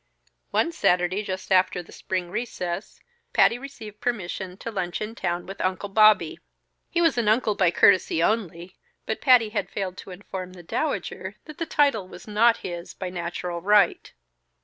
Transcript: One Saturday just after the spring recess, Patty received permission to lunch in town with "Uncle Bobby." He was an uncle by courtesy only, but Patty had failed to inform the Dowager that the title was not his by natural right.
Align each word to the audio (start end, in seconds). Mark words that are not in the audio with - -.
One 0.49 0.71
Saturday 0.71 1.21
just 1.21 1.51
after 1.51 1.83
the 1.83 1.91
spring 1.91 2.31
recess, 2.31 2.99
Patty 3.33 3.59
received 3.59 4.01
permission 4.01 4.57
to 4.57 4.71
lunch 4.71 4.99
in 4.99 5.13
town 5.13 5.45
with 5.45 5.61
"Uncle 5.61 5.89
Bobby." 5.89 6.39
He 6.89 7.01
was 7.01 7.19
an 7.19 7.27
uncle 7.27 7.53
by 7.53 7.69
courtesy 7.69 8.23
only, 8.23 8.79
but 9.05 9.21
Patty 9.21 9.49
had 9.49 9.69
failed 9.69 9.97
to 9.97 10.09
inform 10.09 10.53
the 10.53 10.63
Dowager 10.63 11.35
that 11.45 11.59
the 11.59 11.67
title 11.67 12.07
was 12.07 12.27
not 12.27 12.57
his 12.65 12.95
by 12.95 13.11
natural 13.11 13.61
right. 13.61 14.11